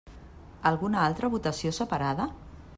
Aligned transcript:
Alguna 0.69 1.03
altra 1.09 1.31
votació 1.35 1.75
separada? 1.81 2.29